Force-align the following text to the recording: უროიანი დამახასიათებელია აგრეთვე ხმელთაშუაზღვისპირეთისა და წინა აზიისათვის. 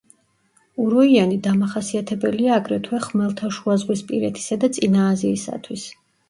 უროიანი 0.85 1.35
დამახასიათებელია 1.47 2.55
აგრეთვე 2.61 3.03
ხმელთაშუაზღვისპირეთისა 3.05 4.59
და 4.65 4.71
წინა 4.79 5.05
აზიისათვის. 5.13 5.87